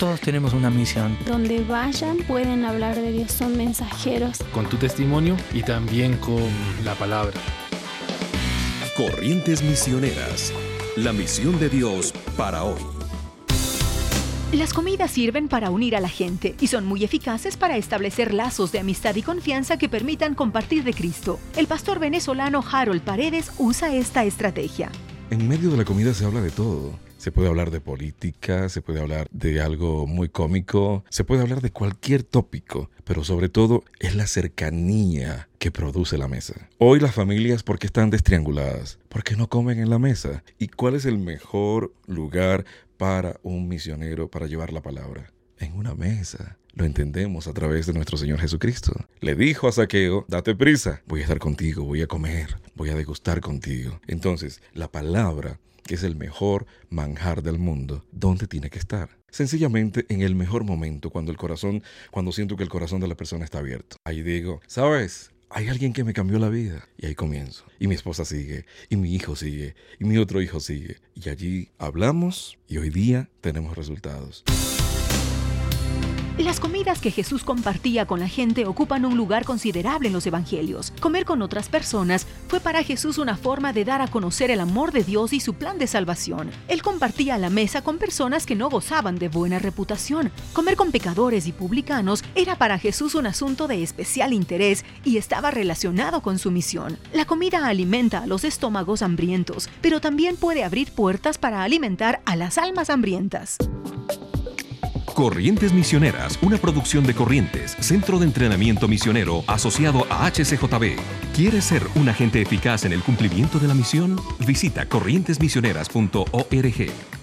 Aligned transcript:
Todos 0.00 0.18
tenemos 0.22 0.54
una 0.54 0.70
misión. 0.70 1.14
Donde 1.26 1.62
vayan 1.62 2.16
pueden 2.26 2.64
hablar 2.64 2.96
de 2.96 3.12
Dios, 3.12 3.32
son 3.32 3.54
mensajeros. 3.58 4.38
Con 4.54 4.66
tu 4.66 4.78
testimonio 4.78 5.36
y 5.52 5.62
también 5.62 6.16
con 6.16 6.42
la 6.86 6.94
palabra. 6.94 7.38
Corrientes 8.96 9.62
Misioneras. 9.62 10.54
La 10.96 11.12
misión 11.12 11.60
de 11.60 11.68
Dios 11.68 12.14
para 12.34 12.64
hoy. 12.64 12.80
Las 14.54 14.72
comidas 14.72 15.10
sirven 15.10 15.48
para 15.48 15.70
unir 15.70 15.94
a 15.94 16.00
la 16.00 16.08
gente 16.08 16.56
y 16.58 16.68
son 16.68 16.86
muy 16.86 17.04
eficaces 17.04 17.58
para 17.58 17.76
establecer 17.76 18.32
lazos 18.32 18.72
de 18.72 18.78
amistad 18.78 19.14
y 19.16 19.22
confianza 19.22 19.76
que 19.76 19.90
permitan 19.90 20.34
compartir 20.34 20.82
de 20.82 20.94
Cristo. 20.94 21.38
El 21.58 21.66
pastor 21.66 21.98
venezolano 21.98 22.64
Harold 22.72 23.02
Paredes 23.02 23.52
usa 23.58 23.94
esta 23.94 24.24
estrategia. 24.24 24.90
En 25.28 25.46
medio 25.46 25.70
de 25.70 25.76
la 25.76 25.84
comida 25.84 26.14
se 26.14 26.24
habla 26.24 26.40
de 26.40 26.50
todo. 26.50 27.09
Se 27.20 27.32
puede 27.32 27.48
hablar 27.48 27.70
de 27.70 27.82
política, 27.82 28.70
se 28.70 28.80
puede 28.80 28.98
hablar 28.98 29.28
de 29.30 29.60
algo 29.60 30.06
muy 30.06 30.30
cómico, 30.30 31.04
se 31.10 31.22
puede 31.22 31.42
hablar 31.42 31.60
de 31.60 31.70
cualquier 31.70 32.22
tópico, 32.22 32.88
pero 33.04 33.24
sobre 33.24 33.50
todo 33.50 33.84
es 33.98 34.14
la 34.14 34.26
cercanía 34.26 35.50
que 35.58 35.70
produce 35.70 36.16
la 36.16 36.28
mesa. 36.28 36.70
Hoy 36.78 36.98
las 36.98 37.14
familias, 37.14 37.62
¿por 37.62 37.78
qué 37.78 37.88
están 37.88 38.08
destrianguladas? 38.08 38.98
Porque 39.10 39.36
no 39.36 39.50
comen 39.50 39.80
en 39.80 39.90
la 39.90 39.98
mesa. 39.98 40.42
¿Y 40.58 40.68
cuál 40.68 40.94
es 40.94 41.04
el 41.04 41.18
mejor 41.18 41.92
lugar 42.06 42.64
para 42.96 43.38
un 43.42 43.68
misionero 43.68 44.30
para 44.30 44.46
llevar 44.46 44.72
la 44.72 44.80
palabra? 44.80 45.30
En 45.58 45.74
una 45.74 45.94
mesa. 45.94 46.56
Lo 46.72 46.86
entendemos 46.86 47.48
a 47.48 47.52
través 47.52 47.84
de 47.84 47.92
nuestro 47.92 48.16
Señor 48.16 48.38
Jesucristo. 48.38 48.94
Le 49.20 49.34
dijo 49.34 49.68
a 49.68 49.72
Saqueo, 49.72 50.24
date 50.28 50.54
prisa, 50.54 51.02
voy 51.06 51.20
a 51.20 51.24
estar 51.24 51.38
contigo, 51.38 51.84
voy 51.84 52.00
a 52.00 52.06
comer, 52.06 52.56
voy 52.74 52.88
a 52.88 52.94
degustar 52.94 53.42
contigo. 53.42 54.00
Entonces, 54.06 54.62
la 54.72 54.90
palabra, 54.90 55.58
que 55.90 55.96
es 55.96 56.04
el 56.04 56.14
mejor 56.14 56.66
manjar 56.88 57.42
del 57.42 57.58
mundo, 57.58 58.04
¿dónde 58.12 58.46
tiene 58.46 58.70
que 58.70 58.78
estar? 58.78 59.18
Sencillamente 59.28 60.06
en 60.08 60.22
el 60.22 60.36
mejor 60.36 60.62
momento, 60.62 61.10
cuando 61.10 61.32
el 61.32 61.36
corazón, 61.36 61.82
cuando 62.12 62.30
siento 62.30 62.56
que 62.56 62.62
el 62.62 62.68
corazón 62.68 63.00
de 63.00 63.08
la 63.08 63.16
persona 63.16 63.44
está 63.44 63.58
abierto. 63.58 63.96
Ahí 64.04 64.22
digo, 64.22 64.60
¿sabes? 64.68 65.32
hay 65.48 65.66
alguien 65.66 65.92
que 65.92 66.04
me 66.04 66.12
cambió 66.12 66.38
la 66.38 66.48
vida. 66.48 66.86
Y 66.96 67.06
ahí 67.06 67.16
comienzo. 67.16 67.64
Y 67.80 67.88
mi 67.88 67.96
esposa 67.96 68.24
sigue, 68.24 68.66
y 68.88 68.94
mi 68.94 69.12
hijo 69.12 69.34
sigue, 69.34 69.74
y 69.98 70.04
mi 70.04 70.16
otro 70.18 70.40
hijo 70.40 70.60
sigue. 70.60 70.98
Y 71.16 71.28
allí 71.28 71.70
hablamos 71.76 72.56
y 72.68 72.78
hoy 72.78 72.90
día 72.90 73.28
tenemos 73.40 73.76
resultados. 73.76 74.44
Las 76.40 76.58
comidas 76.58 77.00
que 77.00 77.10
Jesús 77.10 77.44
compartía 77.44 78.06
con 78.06 78.18
la 78.18 78.26
gente 78.26 78.64
ocupan 78.64 79.04
un 79.04 79.14
lugar 79.14 79.44
considerable 79.44 80.08
en 80.08 80.14
los 80.14 80.26
evangelios. 80.26 80.90
Comer 80.98 81.26
con 81.26 81.42
otras 81.42 81.68
personas 81.68 82.26
fue 82.48 82.60
para 82.60 82.82
Jesús 82.82 83.18
una 83.18 83.36
forma 83.36 83.74
de 83.74 83.84
dar 83.84 84.00
a 84.00 84.08
conocer 84.08 84.50
el 84.50 84.60
amor 84.60 84.90
de 84.90 85.04
Dios 85.04 85.34
y 85.34 85.40
su 85.40 85.52
plan 85.52 85.76
de 85.78 85.86
salvación. 85.86 86.50
Él 86.66 86.80
compartía 86.80 87.36
la 87.36 87.50
mesa 87.50 87.82
con 87.82 87.98
personas 87.98 88.46
que 88.46 88.54
no 88.54 88.70
gozaban 88.70 89.18
de 89.18 89.28
buena 89.28 89.58
reputación. 89.58 90.32
Comer 90.54 90.76
con 90.76 90.92
pecadores 90.92 91.46
y 91.46 91.52
publicanos 91.52 92.24
era 92.34 92.56
para 92.56 92.78
Jesús 92.78 93.14
un 93.14 93.26
asunto 93.26 93.68
de 93.68 93.82
especial 93.82 94.32
interés 94.32 94.86
y 95.04 95.18
estaba 95.18 95.50
relacionado 95.50 96.22
con 96.22 96.38
su 96.38 96.50
misión. 96.50 96.96
La 97.12 97.26
comida 97.26 97.66
alimenta 97.66 98.22
a 98.22 98.26
los 98.26 98.44
estómagos 98.44 99.02
hambrientos, 99.02 99.68
pero 99.82 100.00
también 100.00 100.36
puede 100.36 100.64
abrir 100.64 100.90
puertas 100.90 101.36
para 101.36 101.62
alimentar 101.62 102.22
a 102.24 102.34
las 102.34 102.56
almas 102.56 102.88
hambrientas. 102.88 103.58
Corrientes 105.20 105.74
Misioneras, 105.74 106.38
una 106.40 106.56
producción 106.56 107.04
de 107.04 107.12
Corrientes, 107.12 107.76
Centro 107.78 108.18
de 108.18 108.24
Entrenamiento 108.24 108.88
Misionero 108.88 109.44
asociado 109.48 110.06
a 110.08 110.26
HCJB. 110.30 110.96
¿Quieres 111.36 111.64
ser 111.64 111.82
un 111.96 112.08
agente 112.08 112.40
eficaz 112.40 112.86
en 112.86 112.94
el 112.94 113.02
cumplimiento 113.02 113.58
de 113.58 113.68
la 113.68 113.74
misión? 113.74 114.18
Visita 114.46 114.86
corrientesmisioneras.org. 114.86 117.19